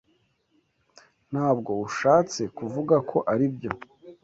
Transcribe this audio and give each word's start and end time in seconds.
Ntabwo 1.31 1.71
ushatse 1.87 2.41
kuvuga 2.57 2.95
ko, 3.09 3.17
aribyo? 3.31 3.71